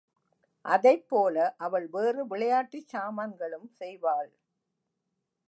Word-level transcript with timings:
அதைப் 0.65 1.07
போல 1.07 1.55
அவள் 1.57 1.87
வேறு 1.87 2.27
விளையாட்டுச் 2.27 2.87
சாமான்களும் 2.87 3.69
செய்வாள். 3.79 4.31